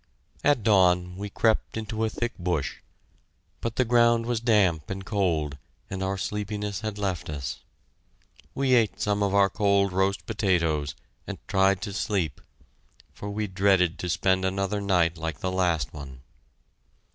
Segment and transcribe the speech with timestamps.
[0.43, 2.77] At dawn we crept into a thick bush,
[3.59, 5.59] but the ground was damp and cold,
[5.91, 7.59] and our sleepiness had left us.
[8.55, 10.95] We ate some of our cold roast potatoes,
[11.27, 12.41] and tried to sleep,
[13.13, 16.21] for we dreaded to spend another night like the last one.